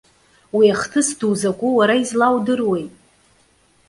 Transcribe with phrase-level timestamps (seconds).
[0.55, 2.85] Уи ахҭыс ду закәу, уара излаудыруеи?